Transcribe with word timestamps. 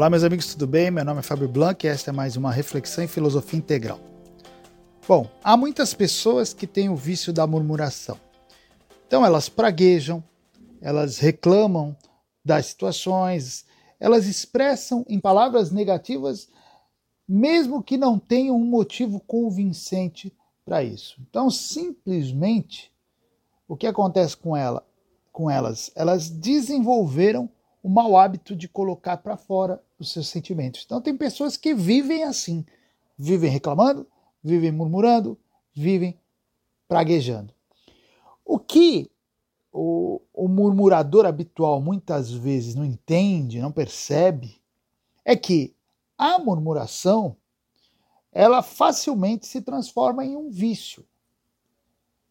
Olá, 0.00 0.08
meus 0.08 0.24
amigos, 0.24 0.46
tudo 0.46 0.66
bem? 0.66 0.90
Meu 0.90 1.04
nome 1.04 1.20
é 1.20 1.22
Fábio 1.22 1.46
Blanc 1.46 1.86
e 1.86 1.90
esta 1.90 2.08
é 2.08 2.12
mais 2.12 2.34
uma 2.34 2.50
reflexão 2.50 3.04
em 3.04 3.06
filosofia 3.06 3.58
integral. 3.58 4.00
Bom, 5.06 5.28
há 5.44 5.58
muitas 5.58 5.92
pessoas 5.92 6.54
que 6.54 6.66
têm 6.66 6.88
o 6.88 6.96
vício 6.96 7.34
da 7.34 7.46
murmuração. 7.46 8.18
Então, 9.06 9.26
elas 9.26 9.50
praguejam, 9.50 10.24
elas 10.80 11.18
reclamam 11.18 11.94
das 12.42 12.64
situações, 12.64 13.66
elas 14.00 14.24
expressam 14.24 15.04
em 15.06 15.20
palavras 15.20 15.70
negativas, 15.70 16.48
mesmo 17.28 17.82
que 17.82 17.98
não 17.98 18.18
tenham 18.18 18.56
um 18.56 18.64
motivo 18.64 19.20
convincente 19.20 20.34
para 20.64 20.82
isso. 20.82 21.20
Então, 21.28 21.50
simplesmente, 21.50 22.90
o 23.68 23.76
que 23.76 23.86
acontece 23.86 24.34
com 24.34 24.56
ela, 24.56 24.82
com 25.30 25.50
elas? 25.50 25.92
Elas 25.94 26.30
desenvolveram 26.30 27.50
o 27.82 27.90
mau 27.90 28.16
hábito 28.16 28.56
de 28.56 28.66
colocar 28.66 29.18
para 29.18 29.36
fora 29.36 29.78
os 30.00 30.12
seus 30.12 30.28
sentimentos. 30.28 30.82
Então, 30.84 31.00
tem 31.00 31.16
pessoas 31.16 31.56
que 31.56 31.74
vivem 31.74 32.24
assim, 32.24 32.64
vivem 33.18 33.50
reclamando, 33.50 34.06
vivem 34.42 34.72
murmurando, 34.72 35.38
vivem 35.74 36.18
praguejando. 36.88 37.54
O 38.44 38.58
que 38.58 39.10
o, 39.72 40.20
o 40.32 40.48
murmurador 40.48 41.26
habitual 41.26 41.80
muitas 41.80 42.30
vezes 42.32 42.74
não 42.74 42.84
entende, 42.84 43.60
não 43.60 43.70
percebe, 43.70 44.60
é 45.24 45.36
que 45.36 45.74
a 46.18 46.38
murmuração 46.38 47.36
ela 48.32 48.62
facilmente 48.62 49.46
se 49.46 49.60
transforma 49.60 50.24
em 50.24 50.36
um 50.36 50.50
vício. 50.50 51.04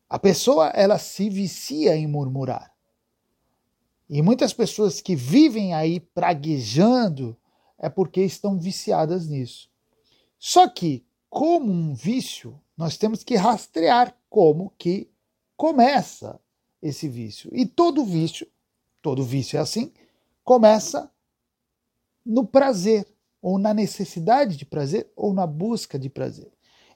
A 0.10 0.18
pessoa 0.18 0.68
ela 0.70 0.98
se 0.98 1.30
vicia 1.30 1.96
em 1.96 2.08
murmurar. 2.08 2.74
E 4.10 4.22
muitas 4.24 4.54
pessoas 4.54 5.00
que 5.00 5.16
vivem 5.16 5.74
aí 5.74 6.00
praguejando 6.00 7.38
é 7.80 7.90
porque 7.90 8.22
estão 8.22 8.60
viciadas 8.60 9.28
nisso. 9.28 9.70
Só 10.38 10.68
que, 10.68 11.06
como 11.30 11.72
um 11.72 11.94
vício, 11.94 12.60
nós 12.78 12.98
temos 12.98 13.24
que 13.24 13.36
rastrear 13.36 14.16
como 14.30 14.74
que 14.78 15.10
começa 15.56 16.40
esse 16.82 17.08
vício. 17.08 17.50
E 17.54 17.66
todo 17.66 18.06
vício, 18.06 18.48
todo 19.02 19.24
vício 19.24 19.58
é 19.58 19.60
assim, 19.60 19.92
começa 20.44 21.12
no 22.26 22.46
prazer, 22.46 23.08
ou 23.42 23.58
na 23.58 23.74
necessidade 23.74 24.58
de 24.58 24.66
prazer, 24.66 25.12
ou 25.16 25.34
na 25.34 25.48
busca 25.48 25.98
de 25.98 26.10
prazer. 26.10 26.52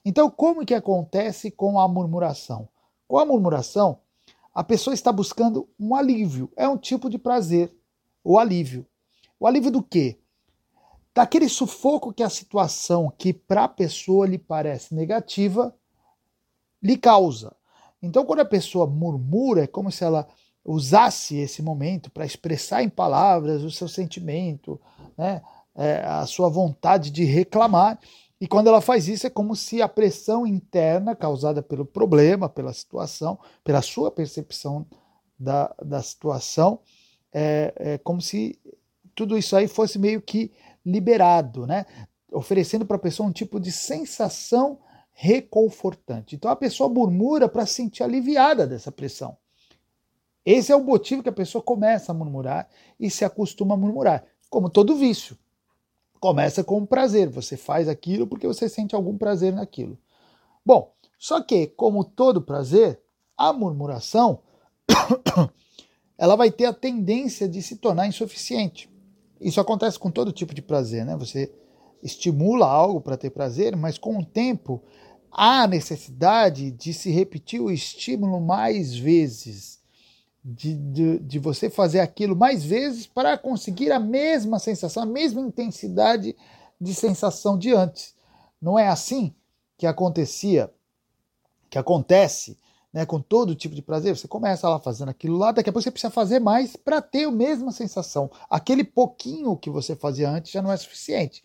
Então, 0.05 0.29
como 0.29 0.65
que 0.65 0.73
acontece 0.73 1.49
com 1.49 1.79
a 1.79 1.87
murmuração? 1.87 2.67
Com 3.07 3.17
a 3.17 3.25
murmuração, 3.25 3.99
a 4.53 4.63
pessoa 4.63 4.93
está 4.93 5.11
buscando 5.11 5.69
um 5.79 5.95
alívio. 5.95 6.51
É 6.55 6.67
um 6.67 6.77
tipo 6.77 7.09
de 7.09 7.17
prazer, 7.17 7.73
o 8.23 8.37
alívio. 8.37 8.85
O 9.39 9.47
alívio 9.47 9.71
do 9.71 9.81
quê? 9.81 10.19
Daquele 11.13 11.47
sufoco 11.47 12.11
que 12.11 12.23
a 12.23 12.29
situação 12.29 13.13
que 13.17 13.31
para 13.33 13.65
a 13.65 13.69
pessoa 13.69 14.25
lhe 14.25 14.37
parece 14.37 14.95
negativa 14.95 15.73
lhe 16.81 16.97
causa. 16.97 17.55
Então, 18.01 18.25
quando 18.25 18.41
a 18.41 18.45
pessoa 18.45 18.85
murmura, 18.85 19.63
é 19.63 19.67
como 19.67 19.89
se 19.89 20.03
ela 20.03 20.27
usasse 20.65 21.37
esse 21.37 21.61
momento 21.61 22.11
para 22.11 22.25
expressar 22.25 22.83
em 22.83 22.89
palavras 22.89 23.63
o 23.63 23.71
seu 23.71 23.87
sentimento, 23.87 24.79
né? 25.17 25.41
É, 25.75 26.03
a 26.05 26.25
sua 26.27 26.49
vontade 26.49 27.09
de 27.09 27.23
reclamar. 27.23 27.99
E 28.39 28.47
quando 28.47 28.67
ela 28.67 28.81
faz 28.81 29.07
isso, 29.07 29.25
é 29.25 29.29
como 29.29 29.55
se 29.55 29.81
a 29.81 29.87
pressão 29.87 30.45
interna 30.45 31.15
causada 31.15 31.63
pelo 31.63 31.85
problema, 31.85 32.47
pela 32.47 32.73
situação, 32.73 33.39
pela 33.63 33.81
sua 33.81 34.11
percepção 34.11 34.85
da, 35.39 35.73
da 35.83 36.01
situação, 36.01 36.79
é, 37.31 37.73
é 37.75 37.97
como 37.97 38.21
se 38.21 38.59
tudo 39.15 39.37
isso 39.37 39.55
aí 39.55 39.67
fosse 39.67 39.97
meio 39.97 40.21
que 40.21 40.51
liberado, 40.85 41.65
né? 41.65 41.85
Oferecendo 42.31 42.85
para 42.85 42.97
a 42.97 42.99
pessoa 42.99 43.27
um 43.29 43.31
tipo 43.31 43.59
de 43.59 43.71
sensação 43.71 44.79
reconfortante. 45.11 46.35
Então 46.35 46.49
a 46.49 46.55
pessoa 46.55 46.89
murmura 46.89 47.47
para 47.47 47.65
se 47.65 47.75
sentir 47.75 48.03
aliviada 48.03 48.65
dessa 48.65 48.91
pressão. 48.91 49.37
Esse 50.45 50.71
é 50.71 50.75
o 50.75 50.83
motivo 50.83 51.23
que 51.23 51.29
a 51.29 51.33
pessoa 51.33 51.63
começa 51.63 52.11
a 52.11 52.15
murmurar 52.15 52.67
e 52.99 53.09
se 53.09 53.23
acostuma 53.23 53.75
a 53.75 53.77
murmurar, 53.77 54.25
como 54.49 54.69
todo 54.69 54.95
vício 54.95 55.37
começa 56.23 56.63
com 56.63 56.77
um 56.77 56.85
prazer. 56.85 57.27
Você 57.29 57.57
faz 57.57 57.89
aquilo 57.89 58.25
porque 58.25 58.47
você 58.47 58.69
sente 58.69 58.95
algum 58.95 59.17
prazer 59.17 59.51
naquilo. 59.51 59.97
Bom, 60.65 60.93
só 61.19 61.41
que, 61.41 61.67
como 61.67 62.05
todo 62.05 62.41
prazer, 62.41 63.01
a 63.37 63.51
murmuração 63.51 64.39
ela 66.17 66.37
vai 66.37 66.49
ter 66.49 66.63
a 66.63 66.73
tendência 66.73 67.45
de 67.45 67.61
se 67.61 67.75
tornar 67.75 68.07
insuficiente. 68.07 68.89
Isso 69.43 69.59
acontece 69.59 69.99
com 69.99 70.09
todo 70.09 70.31
tipo 70.31 70.53
de 70.53 70.61
prazer, 70.61 71.05
né? 71.05 71.15
Você 71.17 71.51
estimula 72.01 72.67
algo 72.67 73.01
para 73.01 73.17
ter 73.17 73.29
prazer, 73.29 73.75
mas 73.75 73.97
com 73.97 74.17
o 74.17 74.25
tempo 74.25 74.81
há 75.31 75.67
necessidade 75.67 76.71
de 76.71 76.93
se 76.93 77.11
repetir 77.11 77.59
o 77.59 77.71
estímulo 77.71 78.39
mais 78.39 78.95
vezes 78.95 79.81
de, 80.43 80.75
de, 80.75 81.19
de, 81.19 81.39
você 81.39 81.69
fazer 81.69 82.01
aquilo 82.01 82.35
mais 82.35 82.63
vezes 82.63 83.07
para 83.07 83.37
conseguir 83.37 83.91
a 83.91 83.99
mesma 83.99 84.59
sensação, 84.59 85.03
a 85.03 85.05
mesma 85.05 85.39
intensidade 85.41 86.35
de 86.79 86.93
sensação 86.93 87.57
de 87.57 87.73
antes. 87.73 88.13
Não 88.61 88.77
é 88.77 88.89
assim 88.89 89.33
que 89.77 89.87
acontecia, 89.87 90.69
que 91.69 91.77
acontece 91.77 92.57
né, 92.93 93.05
com 93.05 93.19
todo 93.19 93.55
tipo 93.55 93.73
de 93.73 93.81
prazer. 93.81 94.15
Você 94.15 94.27
começa 94.27 94.69
lá 94.69 94.79
fazendo 94.79 95.09
aquilo 95.09 95.37
lá, 95.37 95.51
daqui 95.51 95.69
a 95.69 95.73
pouco 95.73 95.83
você 95.83 95.91
precisa 95.91 96.11
fazer 96.11 96.39
mais 96.39 96.75
para 96.75 97.01
ter 97.01 97.25
a 97.25 97.31
mesma 97.31 97.71
sensação. 97.71 98.29
Aquele 98.49 98.83
pouquinho 98.83 99.57
que 99.57 99.69
você 99.69 99.95
fazia 99.95 100.29
antes 100.29 100.51
já 100.51 100.61
não 100.61 100.71
é 100.71 100.77
suficiente. 100.77 101.43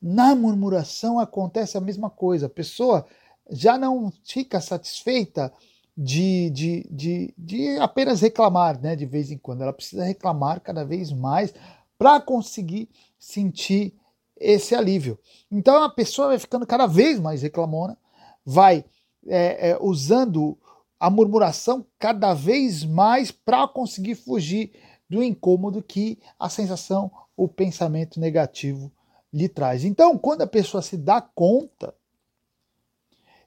Na 0.00 0.34
murmuração 0.34 1.18
acontece 1.18 1.76
a 1.76 1.80
mesma 1.80 2.08
coisa. 2.08 2.46
A 2.46 2.50
pessoa 2.50 3.04
já 3.50 3.76
não 3.76 4.12
fica 4.24 4.60
satisfeita 4.60 5.52
de, 5.96 6.50
de, 6.50 6.86
de, 6.90 7.34
de 7.36 7.78
apenas 7.78 8.20
reclamar, 8.20 8.80
né, 8.80 8.94
de 8.94 9.06
vez 9.06 9.30
em 9.30 9.38
quando. 9.38 9.62
Ela 9.62 9.72
precisa 9.72 10.04
reclamar 10.04 10.60
cada 10.60 10.84
vez 10.84 11.10
mais 11.10 11.52
para 11.98 12.20
conseguir 12.20 12.88
sentir 13.18 13.94
esse 14.36 14.74
alívio. 14.74 15.18
Então 15.50 15.82
a 15.82 15.88
pessoa 15.88 16.28
vai 16.28 16.38
ficando 16.38 16.66
cada 16.66 16.86
vez 16.86 17.18
mais 17.18 17.42
reclamona, 17.42 17.96
vai 18.44 18.84
é, 19.26 19.70
é, 19.70 19.78
usando 19.80 20.58
a 20.98 21.10
murmuração 21.10 21.86
cada 21.98 22.34
vez 22.34 22.84
mais 22.84 23.30
para 23.30 23.66
conseguir 23.68 24.14
fugir 24.14 24.72
do 25.08 25.22
incômodo 25.22 25.82
que 25.82 26.18
a 26.38 26.48
sensação, 26.48 27.10
o 27.36 27.46
pensamento 27.46 28.18
negativo 28.18 28.90
lhe 29.32 29.48
traz. 29.48 29.84
Então, 29.84 30.16
quando 30.16 30.42
a 30.42 30.46
pessoa 30.46 30.82
se 30.82 30.96
dá 30.96 31.20
conta 31.20 31.94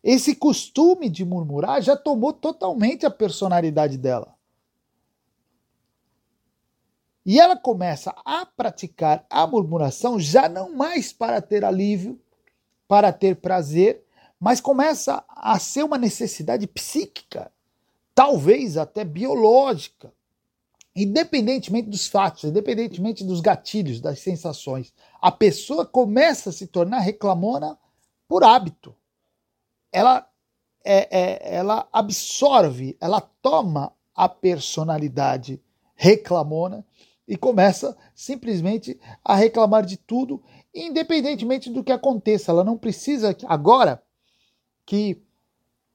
esse 0.03 0.35
costume 0.35 1.09
de 1.09 1.25
murmurar 1.25 1.81
já 1.81 1.97
tomou 1.97 2.31
totalmente 2.31 3.05
a 3.05 3.11
personalidade 3.11 3.97
dela. 3.97 4.33
E 7.25 7.41
ela 7.41 7.57
começa 7.57 8.15
a 8.23 8.45
praticar 8.45 9.25
a 9.29 9.45
murmuração 9.45 10.17
já 10.17 10.47
não 10.47 10.73
mais 10.73 11.11
para 11.11 11.41
ter 11.41 11.65
alívio, 11.65 12.17
para 12.87 13.11
ter 13.11 13.35
prazer, 13.35 14.01
mas 14.39 14.61
começa 14.61 15.23
a 15.29 15.57
ser 15.59 15.83
uma 15.83 15.97
necessidade 15.97 16.67
psíquica, 16.67 17.51
talvez 18.13 18.77
até 18.77 19.03
biológica, 19.03 20.13
independentemente 20.95 21.89
dos 21.89 22.07
fatos, 22.07 22.45
independentemente 22.45 23.23
dos 23.23 23.41
gatilhos, 23.41 23.99
das 23.99 24.19
sensações. 24.19 24.93
A 25.21 25.31
pessoa 25.31 25.85
começa 25.85 26.49
a 26.49 26.53
se 26.53 26.67
tornar 26.67 26.99
reclamona 26.99 27.77
por 28.27 28.43
hábito 28.43 28.95
ela, 29.91 30.27
é, 30.83 31.07
é, 31.19 31.55
ela 31.55 31.87
absorve, 31.91 32.97
ela 32.99 33.21
toma 33.41 33.93
a 34.15 34.27
personalidade 34.27 35.61
reclamona 35.95 36.85
e 37.27 37.35
começa 37.35 37.97
simplesmente 38.13 38.99
a 39.23 39.35
reclamar 39.35 39.85
de 39.85 39.97
tudo, 39.97 40.41
independentemente 40.73 41.69
do 41.69 41.83
que 41.83 41.91
aconteça. 41.91 42.51
Ela 42.51 42.63
não 42.63 42.77
precisa 42.77 43.35
agora 43.47 44.01
que 44.87 45.21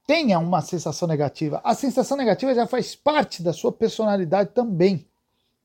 tenha 0.07 0.39
uma 0.39 0.61
sensação 0.61 1.09
negativa. 1.09 1.63
A 1.65 1.75
sensação 1.75 2.15
negativa 2.17 2.55
já 2.55 2.67
faz 2.67 2.95
parte 2.95 3.43
da 3.43 3.53
sua 3.53 3.73
personalidade 3.73 4.51
também, 4.51 5.09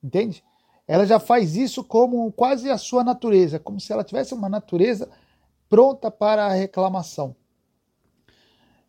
entende? 0.01 0.41
Ela 0.87 1.05
já 1.05 1.19
faz 1.19 1.57
isso 1.57 1.83
como 1.83 2.31
quase 2.31 2.71
a 2.71 2.77
sua 2.77 3.03
natureza, 3.03 3.59
como 3.59 3.81
se 3.81 3.91
ela 3.91 4.05
tivesse 4.05 4.33
uma 4.33 4.47
natureza 4.47 5.09
pronta 5.67 6.09
para 6.09 6.45
a 6.45 6.53
reclamação. 6.53 7.35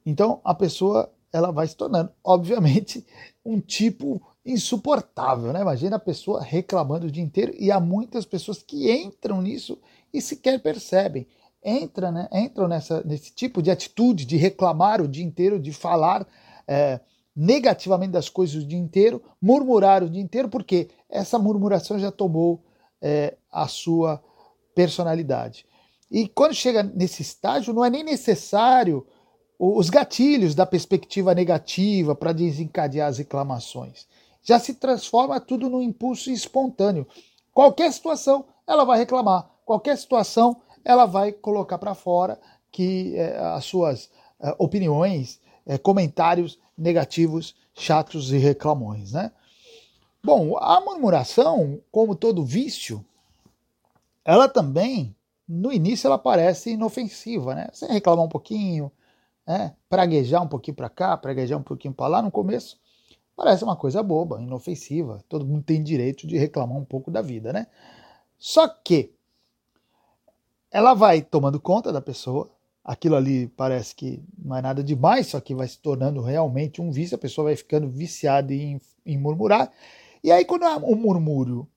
Então 0.06 0.40
a 0.44 0.54
pessoa 0.54 1.12
ela 1.32 1.50
vai 1.50 1.66
se 1.66 1.76
tornando, 1.76 2.12
obviamente, 2.22 3.04
um 3.44 3.60
tipo 3.60 4.22
insuportável, 4.46 5.52
né? 5.52 5.60
Imagina 5.60 5.96
a 5.96 6.00
pessoa 6.00 6.40
reclamando 6.40 7.08
o 7.08 7.10
dia 7.10 7.22
inteiro 7.22 7.52
e 7.58 7.72
há 7.72 7.80
muitas 7.80 8.24
pessoas 8.24 8.62
que 8.62 8.90
entram 8.90 9.42
nisso 9.42 9.78
e 10.14 10.22
sequer 10.22 10.62
percebem. 10.62 11.26
Entra, 11.62 12.10
né? 12.10 12.28
Entram 12.32 12.68
nessa, 12.68 13.02
nesse 13.04 13.32
tipo 13.32 13.60
de 13.60 13.70
atitude 13.70 14.24
de 14.24 14.36
reclamar 14.36 15.00
o 15.00 15.08
dia 15.08 15.24
inteiro, 15.24 15.58
de 15.58 15.72
falar 15.72 16.26
é, 16.66 17.00
negativamente 17.34 18.12
das 18.12 18.28
coisas 18.28 18.62
o 18.62 18.66
dia 18.66 18.78
inteiro, 18.78 19.22
murmurar 19.40 20.02
o 20.02 20.10
dia 20.10 20.22
inteiro, 20.22 20.48
porque 20.48 20.88
essa 21.08 21.38
murmuração 21.38 21.98
já 21.98 22.10
tomou 22.10 22.62
é, 23.00 23.36
a 23.50 23.66
sua 23.68 24.22
personalidade. 24.74 25.66
E 26.10 26.26
quando 26.28 26.54
chega 26.54 26.82
nesse 26.82 27.22
estágio, 27.22 27.74
não 27.74 27.84
é 27.84 27.90
nem 27.90 28.02
necessário 28.02 29.06
os 29.58 29.90
gatilhos 29.90 30.54
da 30.54 30.64
perspectiva 30.64 31.34
negativa 31.34 32.14
para 32.14 32.32
desencadear 32.32 33.08
as 33.08 33.18
reclamações. 33.18 34.06
Já 34.42 34.58
se 34.58 34.74
transforma 34.74 35.40
tudo 35.40 35.68
num 35.68 35.82
impulso 35.82 36.30
espontâneo. 36.30 37.06
Qualquer 37.52 37.92
situação, 37.92 38.44
ela 38.66 38.84
vai 38.84 38.98
reclamar. 38.98 39.50
Qualquer 39.64 39.98
situação, 39.98 40.60
ela 40.88 41.04
vai 41.04 41.32
colocar 41.32 41.76
para 41.76 41.94
fora 41.94 42.40
que 42.72 43.14
é, 43.14 43.36
as 43.38 43.66
suas 43.66 44.10
é, 44.40 44.56
opiniões, 44.58 45.38
é, 45.66 45.76
comentários 45.76 46.58
negativos, 46.76 47.54
chatos 47.74 48.32
e 48.32 48.38
reclamões, 48.38 49.12
né? 49.12 49.30
Bom, 50.24 50.56
a 50.56 50.80
murmuração, 50.80 51.78
como 51.92 52.14
todo 52.14 52.44
vício, 52.44 53.04
ela 54.24 54.48
também, 54.48 55.14
no 55.46 55.70
início, 55.70 56.06
ela 56.06 56.18
parece 56.18 56.70
inofensiva, 56.70 57.54
né? 57.54 57.68
Você 57.70 57.86
reclamar 57.86 58.24
um 58.24 58.28
pouquinho, 58.28 58.90
né? 59.46 59.74
praguejar 59.90 60.42
um 60.42 60.48
pouquinho 60.48 60.74
para 60.74 60.88
cá, 60.88 61.16
praguejar 61.18 61.58
um 61.58 61.62
pouquinho 61.62 61.92
para 61.92 62.06
lá, 62.06 62.22
no 62.22 62.30
começo, 62.30 62.80
parece 63.36 63.62
uma 63.62 63.76
coisa 63.76 64.02
boba, 64.02 64.40
inofensiva. 64.40 65.22
Todo 65.28 65.46
mundo 65.46 65.62
tem 65.62 65.82
direito 65.82 66.26
de 66.26 66.38
reclamar 66.38 66.78
um 66.78 66.84
pouco 66.84 67.10
da 67.10 67.20
vida, 67.20 67.52
né? 67.52 67.66
Só 68.38 68.66
que 68.66 69.17
ela 70.70 70.94
vai 70.94 71.22
tomando 71.22 71.60
conta 71.60 71.92
da 71.92 72.00
pessoa, 72.00 72.50
aquilo 72.84 73.16
ali 73.16 73.48
parece 73.48 73.94
que 73.94 74.22
não 74.36 74.56
é 74.56 74.62
nada 74.62 74.82
demais, 74.82 75.28
só 75.28 75.40
que 75.40 75.54
vai 75.54 75.68
se 75.68 75.78
tornando 75.78 76.20
realmente 76.20 76.80
um 76.80 76.90
vício, 76.90 77.14
a 77.14 77.18
pessoa 77.18 77.46
vai 77.46 77.56
ficando 77.56 77.88
viciada 77.88 78.52
em, 78.52 78.80
em 79.04 79.18
murmurar. 79.18 79.70
E 80.22 80.32
aí, 80.32 80.44
quando 80.44 80.64
o 80.64 80.96
murmúrio, 80.96 81.68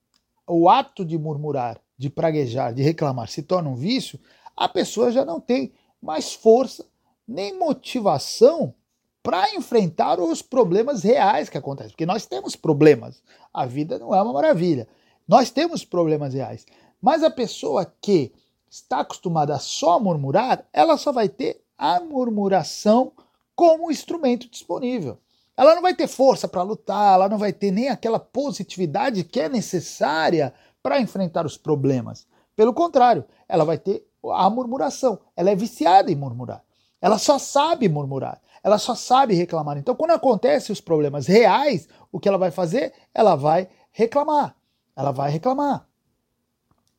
o 0.46 0.68
ato 0.68 1.04
de 1.04 1.16
murmurar, 1.16 1.80
de 1.96 2.10
praguejar, 2.10 2.74
de 2.74 2.82
reclamar 2.82 3.28
se 3.28 3.42
torna 3.42 3.68
um 3.68 3.74
vício, 3.74 4.18
a 4.56 4.68
pessoa 4.68 5.12
já 5.12 5.24
não 5.24 5.40
tem 5.40 5.72
mais 6.00 6.32
força 6.32 6.84
nem 7.26 7.56
motivação 7.58 8.74
para 9.22 9.54
enfrentar 9.54 10.18
os 10.18 10.42
problemas 10.42 11.02
reais 11.02 11.48
que 11.48 11.56
acontecem. 11.56 11.92
Porque 11.92 12.06
nós 12.06 12.26
temos 12.26 12.56
problemas. 12.56 13.22
A 13.54 13.64
vida 13.64 13.98
não 13.98 14.14
é 14.14 14.20
uma 14.20 14.32
maravilha. 14.32 14.88
Nós 15.28 15.50
temos 15.50 15.84
problemas 15.84 16.34
reais. 16.34 16.66
Mas 17.00 17.22
a 17.22 17.30
pessoa 17.30 17.86
que 18.00 18.32
está 18.72 19.00
acostumada 19.00 19.54
a 19.54 19.58
só 19.58 20.00
murmurar, 20.00 20.66
ela 20.72 20.96
só 20.96 21.12
vai 21.12 21.28
ter 21.28 21.62
a 21.76 22.00
murmuração 22.00 23.12
como 23.54 23.90
instrumento 23.90 24.48
disponível. 24.48 25.18
Ela 25.54 25.74
não 25.74 25.82
vai 25.82 25.94
ter 25.94 26.08
força 26.08 26.48
para 26.48 26.62
lutar, 26.62 27.16
ela 27.16 27.28
não 27.28 27.36
vai 27.36 27.52
ter 27.52 27.70
nem 27.70 27.90
aquela 27.90 28.18
positividade 28.18 29.24
que 29.24 29.38
é 29.38 29.48
necessária 29.50 30.54
para 30.82 30.98
enfrentar 30.98 31.44
os 31.44 31.58
problemas. 31.58 32.26
Pelo 32.56 32.72
contrário, 32.72 33.26
ela 33.46 33.62
vai 33.66 33.76
ter 33.76 34.06
a 34.32 34.48
murmuração. 34.48 35.18
Ela 35.36 35.50
é 35.50 35.54
viciada 35.54 36.10
em 36.10 36.16
murmurar. 36.16 36.64
Ela 36.98 37.18
só 37.18 37.38
sabe 37.38 37.90
murmurar, 37.90 38.40
ela 38.62 38.78
só 38.78 38.94
sabe 38.94 39.34
reclamar. 39.34 39.76
Então, 39.76 39.94
quando 39.94 40.12
acontecem 40.12 40.72
os 40.72 40.80
problemas 40.80 41.26
reais, 41.26 41.88
o 42.10 42.18
que 42.18 42.28
ela 42.28 42.38
vai 42.38 42.50
fazer? 42.50 42.94
Ela 43.12 43.34
vai 43.34 43.68
reclamar. 43.90 44.56
Ela 44.96 45.10
vai 45.10 45.30
reclamar. 45.30 45.86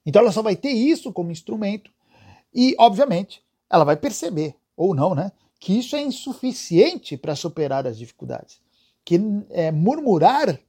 Então, 0.06 0.22
ela 0.22 0.32
só 0.32 0.42
vai 0.42 0.56
ter 0.56 0.72
isso 0.72 1.12
como 1.12 1.32
instrumento 1.32 1.92
e, 2.54 2.76
obviamente, 2.78 3.44
ela 3.70 3.84
vai 3.84 3.96
perceber, 3.96 4.56
ou 4.76 4.94
não, 4.94 5.16
né? 5.16 5.32
Que 5.60 5.80
isso 5.80 5.96
é 5.96 6.02
insuficiente 6.02 7.18
para 7.18 7.36
superar 7.36 7.88
as 7.88 7.98
dificuldades. 7.98 8.62
Que 9.06 9.20
é, 9.50 9.72
murmurar 9.72 10.60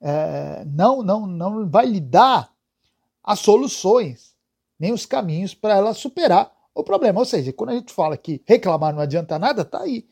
é, 0.00 0.64
não, 0.66 1.02
não, 1.02 1.26
não 1.26 1.68
vai 1.68 1.86
lhe 1.86 2.00
dar 2.00 2.52
as 3.22 3.40
soluções, 3.40 4.34
nem 4.78 4.92
os 4.92 5.06
caminhos 5.06 5.54
para 5.54 5.74
ela 5.76 5.94
superar 5.94 6.52
o 6.74 6.84
problema. 6.84 7.20
Ou 7.20 7.24
seja, 7.24 7.52
quando 7.54 7.70
a 7.70 7.74
gente 7.74 7.92
fala 7.92 8.16
que 8.16 8.42
reclamar 8.44 8.92
não 8.92 9.00
adianta 9.00 9.38
nada, 9.38 9.64
tá 9.64 9.80
aí. 9.80 10.06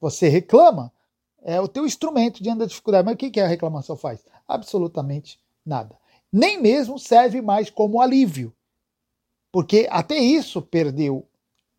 Você 0.00 0.28
reclama, 0.28 0.92
é 1.40 1.60
o 1.60 1.68
teu 1.68 1.86
instrumento 1.86 2.42
diante 2.42 2.58
da 2.58 2.66
dificuldade. 2.66 3.04
Mas 3.04 3.14
o 3.14 3.16
que 3.16 3.40
a 3.40 3.46
reclamação 3.46 3.96
faz? 3.96 4.24
Absolutamente 4.48 5.38
nada. 5.64 5.96
Nem 6.32 6.60
mesmo 6.60 6.98
serve 6.98 7.42
mais 7.42 7.68
como 7.68 8.00
alívio. 8.00 8.54
Porque 9.52 9.86
até 9.90 10.16
isso 10.18 10.62
perdeu, 10.62 11.28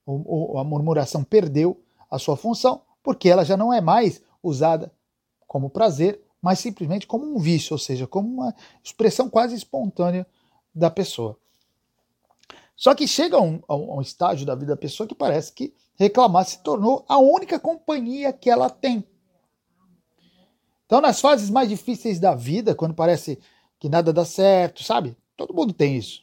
a 0.06 0.64
murmuração 0.64 1.24
perdeu 1.24 1.82
a 2.10 2.20
sua 2.20 2.38
função, 2.38 2.84
porque 3.02 3.28
ela 3.28 3.44
já 3.44 3.58
não 3.58 3.74
é 3.74 3.82
mais 3.82 4.22
usada 4.44 4.94
como 5.48 5.70
prazer, 5.70 6.22
mas 6.40 6.60
simplesmente 6.60 7.08
como 7.08 7.26
um 7.26 7.40
vício, 7.40 7.74
ou 7.74 7.80
seja, 7.80 8.06
como 8.06 8.28
uma 8.28 8.56
expressão 8.84 9.30
quase 9.30 9.56
espontânea 9.56 10.28
da 10.76 10.92
pessoa. 10.92 11.38
Só 12.76 12.94
que 12.94 13.08
chega 13.08 13.38
a 13.38 13.42
um, 13.42 13.62
a 13.68 13.76
um 13.76 14.02
estágio 14.02 14.46
da 14.46 14.56
vida 14.56 14.74
da 14.74 14.78
pessoa 14.78 15.08
que 15.08 15.16
parece 15.16 15.54
que 15.54 15.74
reclamar 15.96 16.46
se 16.46 16.62
tornou 16.62 17.06
a 17.08 17.18
única 17.18 17.60
companhia 17.60 18.34
que 18.34 18.50
ela 18.50 18.70
tem. 18.70 19.04
Então, 20.86 21.00
nas 21.00 21.22
fases 21.22 21.50
mais 21.50 21.70
difíceis 21.70 22.20
da 22.20 22.36
vida, 22.36 22.76
quando 22.76 22.94
parece 22.94 23.40
que 23.84 23.90
nada 23.90 24.14
dá 24.14 24.24
certo, 24.24 24.82
sabe? 24.82 25.14
Todo 25.36 25.54
mundo 25.54 25.74
tem 25.74 25.98
isso. 25.98 26.22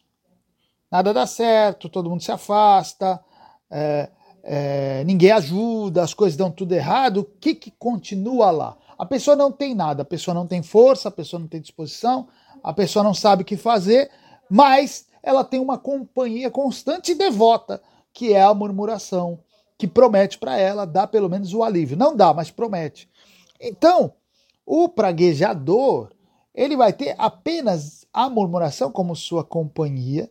Nada 0.91 1.13
dá 1.13 1.27
certo, 1.27 1.91
todo 1.91 2.09
mundo 2.09 2.23
se 2.23 2.33
afasta, 2.33 3.23
é, 3.71 4.09
é, 4.43 5.05
ninguém 5.05 5.31
ajuda, 5.31 6.03
as 6.03 6.15
coisas 6.15 6.39
dão 6.39 6.51
tudo 6.51 6.73
errado. 6.73 7.19
O 7.19 7.25
que, 7.25 7.55
que 7.55 7.71
continua 7.71 8.51
lá? 8.51 8.79
A 8.97 9.05
pessoa 9.05 9.37
não 9.37 9.53
tem 9.53 9.75
nada, 9.75 10.01
a 10.01 10.07
pessoa 10.07 10.35
não 10.35 10.47
tem 10.47 10.63
força, 10.63 11.11
a 11.11 11.13
pessoa 11.13 11.39
não 11.39 11.47
tem 11.47 11.61
disposição, 11.61 12.29
a 12.65 12.73
pessoa 12.73 13.05
não 13.05 13.13
sabe 13.13 13.43
o 13.43 13.45
que 13.45 13.59
fazer, 13.59 14.11
mas 14.49 15.07
ela 15.23 15.45
tem 15.45 15.61
uma 15.61 15.77
companhia 15.77 16.51
constante 16.51 17.13
e 17.13 17.15
devota, 17.15 17.83
que 18.11 18.33
é 18.33 18.41
a 18.41 18.55
murmuração, 18.55 19.39
que 19.77 19.87
promete 19.87 20.39
para 20.39 20.57
ela 20.57 20.87
dar 20.87 21.09
pelo 21.09 21.29
menos 21.29 21.53
o 21.53 21.63
alívio. 21.63 21.95
Não 21.95 22.17
dá, 22.17 22.33
mas 22.33 22.51
promete. 22.51 23.07
Então, 23.61 24.15
o 24.65 24.89
praguejador, 24.89 26.09
ele 26.55 26.77
vai 26.77 26.93
ter 26.93 27.15
apenas 27.19 28.07
a 28.13 28.29
murmuração 28.29 28.91
como 28.91 29.15
sua 29.15 29.45
companhia, 29.45 30.31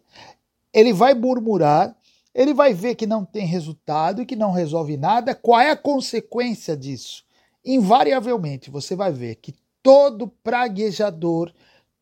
ele 0.73 0.93
vai 0.93 1.13
murmurar, 1.13 1.95
ele 2.33 2.53
vai 2.53 2.73
ver 2.73 2.95
que 2.95 3.07
não 3.07 3.25
tem 3.25 3.45
resultado 3.45 4.21
e 4.21 4.25
que 4.25 4.35
não 4.35 4.51
resolve 4.51 4.97
nada. 4.97 5.33
Qual 5.33 5.59
é 5.59 5.71
a 5.71 5.77
consequência 5.77 6.77
disso? 6.77 7.23
Invariavelmente, 7.65 8.69
você 8.69 8.95
vai 8.95 9.11
ver 9.11 9.35
que 9.35 9.55
todo 9.81 10.27
praguejador, 10.43 11.51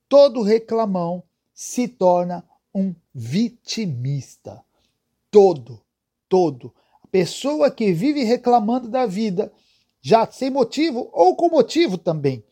todo 0.09 0.41
reclamão 0.41 1.23
se 1.53 1.87
torna 1.87 2.43
um 2.73 2.93
vitimista. 3.13 4.63
Todo, 5.31 5.81
todo. 6.29 6.73
A 7.03 7.07
pessoa 7.07 7.71
que 7.71 7.91
vive 7.91 8.23
reclamando 8.23 8.87
da 8.87 9.05
vida, 9.05 9.51
já 10.01 10.27
sem 10.27 10.49
motivo 10.49 11.09
ou 11.11 11.35
com 11.35 11.49
motivo 11.49 11.97
também, 11.97 12.43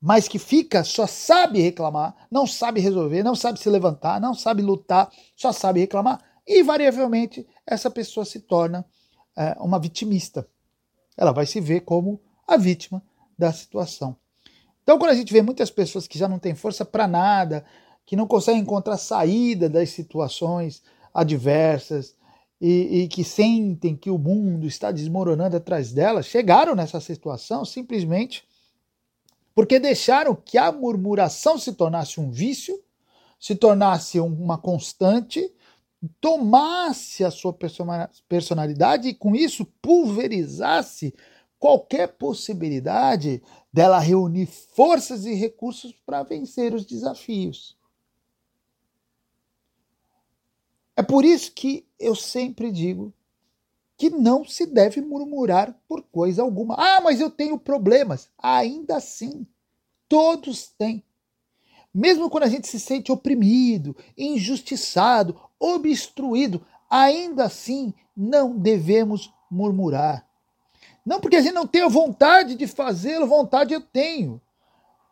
mas 0.00 0.26
que 0.26 0.38
fica, 0.38 0.82
só 0.82 1.06
sabe 1.06 1.60
reclamar, 1.60 2.14
não 2.30 2.46
sabe 2.46 2.80
resolver, 2.80 3.22
não 3.22 3.34
sabe 3.34 3.60
se 3.60 3.68
levantar, 3.68 4.20
não 4.20 4.32
sabe 4.32 4.62
lutar, 4.62 5.10
só 5.36 5.52
sabe 5.52 5.80
reclamar, 5.80 6.20
invariavelmente 6.48 7.46
essa 7.66 7.90
pessoa 7.90 8.24
se 8.24 8.40
torna 8.40 8.84
é, 9.36 9.56
uma 9.60 9.78
vitimista. 9.78 10.48
Ela 11.16 11.32
vai 11.32 11.44
se 11.44 11.60
ver 11.60 11.80
como 11.80 12.20
a 12.46 12.56
vítima 12.56 13.02
da 13.38 13.52
situação. 13.52 14.16
Então, 14.82 14.98
quando 14.98 15.10
a 15.10 15.14
gente 15.14 15.32
vê 15.32 15.42
muitas 15.42 15.70
pessoas 15.70 16.08
que 16.08 16.18
já 16.18 16.26
não 16.26 16.38
têm 16.38 16.54
força 16.54 16.84
para 16.84 17.06
nada, 17.06 17.64
que 18.06 18.16
não 18.16 18.26
conseguem 18.26 18.62
encontrar 18.62 18.96
saída 18.96 19.68
das 19.68 19.90
situações 19.90 20.82
adversas 21.12 22.16
e, 22.60 23.02
e, 23.02 23.08
que 23.08 23.22
sentem 23.22 23.96
que 23.96 24.10
o 24.10 24.18
mundo 24.18 24.66
está 24.66 24.90
desmoronando 24.90 25.56
atrás 25.56 25.92
delas, 25.92 26.26
chegaram 26.26 26.74
nessa 26.74 27.00
situação 27.00 27.64
simplesmente 27.64 28.44
porque 29.60 29.78
deixaram 29.78 30.34
que 30.34 30.56
a 30.56 30.72
murmuração 30.72 31.58
se 31.58 31.74
tornasse 31.74 32.18
um 32.18 32.30
vício, 32.30 32.82
se 33.38 33.54
tornasse 33.54 34.18
uma 34.18 34.56
constante, 34.56 35.52
tomasse 36.18 37.22
a 37.22 37.30
sua 37.30 37.54
personalidade 38.26 39.08
e 39.08 39.14
com 39.14 39.36
isso 39.36 39.66
pulverizasse 39.82 41.14
qualquer 41.58 42.08
possibilidade 42.16 43.42
dela 43.70 43.98
reunir 43.98 44.46
forças 44.46 45.26
e 45.26 45.34
recursos 45.34 45.92
para 46.06 46.22
vencer 46.22 46.72
os 46.72 46.86
desafios. 46.86 47.76
É 50.96 51.02
por 51.02 51.22
isso 51.22 51.52
que 51.52 51.86
eu 51.98 52.14
sempre 52.14 52.72
digo 52.72 53.12
que 54.00 54.08
não 54.08 54.46
se 54.46 54.64
deve 54.64 55.02
murmurar 55.02 55.76
por 55.86 56.02
coisa 56.02 56.40
alguma. 56.40 56.74
Ah, 56.78 57.00
mas 57.02 57.20
eu 57.20 57.30
tenho 57.30 57.58
problemas. 57.58 58.30
Ainda 58.38 58.96
assim, 58.96 59.46
todos 60.08 60.68
têm. 60.78 61.04
Mesmo 61.92 62.30
quando 62.30 62.44
a 62.44 62.48
gente 62.48 62.66
se 62.66 62.80
sente 62.80 63.12
oprimido, 63.12 63.94
injustiçado, 64.16 65.38
obstruído, 65.58 66.64
ainda 66.88 67.44
assim 67.44 67.92
não 68.16 68.56
devemos 68.56 69.30
murmurar. 69.50 70.26
Não 71.04 71.20
porque 71.20 71.36
a 71.36 71.42
gente 71.42 71.52
não 71.52 71.66
tenha 71.66 71.88
vontade 71.88 72.54
de 72.54 72.66
fazê-lo, 72.66 73.26
vontade 73.26 73.74
eu 73.74 73.82
tenho. 73.82 74.40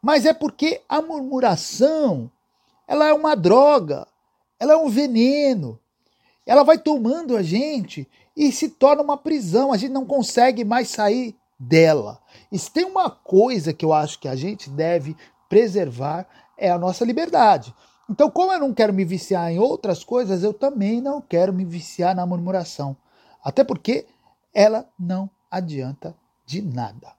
Mas 0.00 0.24
é 0.24 0.32
porque 0.32 0.80
a 0.88 1.02
murmuração, 1.02 2.30
ela 2.86 3.06
é 3.06 3.12
uma 3.12 3.36
droga 3.36 4.08
ela 4.58 4.72
é 4.72 4.76
um 4.76 4.88
veneno. 4.88 5.78
Ela 6.44 6.62
vai 6.62 6.78
tomando 6.78 7.36
a 7.36 7.42
gente 7.42 8.08
e 8.38 8.52
se 8.52 8.68
torna 8.68 9.02
uma 9.02 9.16
prisão. 9.16 9.72
A 9.72 9.76
gente 9.76 9.90
não 9.90 10.06
consegue 10.06 10.64
mais 10.64 10.88
sair 10.88 11.36
dela. 11.58 12.20
E 12.52 12.58
se 12.58 12.70
tem 12.70 12.84
uma 12.84 13.10
coisa 13.10 13.72
que 13.72 13.84
eu 13.84 13.92
acho 13.92 14.20
que 14.20 14.28
a 14.28 14.36
gente 14.36 14.70
deve 14.70 15.16
preservar 15.48 16.24
é 16.56 16.70
a 16.70 16.78
nossa 16.78 17.04
liberdade. 17.04 17.74
Então, 18.08 18.30
como 18.30 18.52
eu 18.52 18.60
não 18.60 18.72
quero 18.72 18.92
me 18.92 19.04
viciar 19.04 19.50
em 19.50 19.58
outras 19.58 20.04
coisas, 20.04 20.42
eu 20.44 20.54
também 20.54 21.00
não 21.00 21.20
quero 21.20 21.52
me 21.52 21.64
viciar 21.64 22.14
na 22.14 22.24
murmuração. 22.24 22.96
Até 23.42 23.64
porque 23.64 24.06
ela 24.54 24.88
não 24.98 25.28
adianta 25.50 26.16
de 26.46 26.62
nada. 26.62 27.17